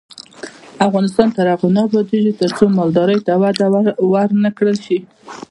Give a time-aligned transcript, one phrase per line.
[0.87, 3.65] افغانستان تر هغو نه ابادیږي، ترڅو مالدارۍ ته وده
[4.13, 4.97] ورنکړل شي.